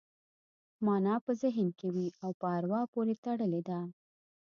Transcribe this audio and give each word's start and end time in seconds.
مانا 0.85 1.15
په 1.25 1.31
ذهن 1.41 1.67
کې 1.79 1.87
وي 1.95 2.07
او 2.23 2.31
په 2.39 2.45
اروا 2.57 2.81
پورې 2.93 3.13
تړلې 3.25 3.61
ده 3.69 3.79